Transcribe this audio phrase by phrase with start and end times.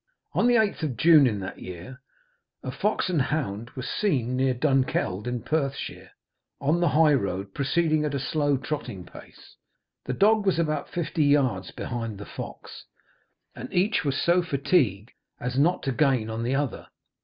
[0.33, 2.01] On the 8th of June in that year,
[2.63, 6.09] a fox and hound were seen near Dunkeld in Perthshire,
[6.59, 9.57] on the high road, proceeding at a slow trotting pace.
[10.05, 12.85] The dog was about fifty yards behind the fox,
[13.53, 16.87] and each was so fatigued as not to gain on the other.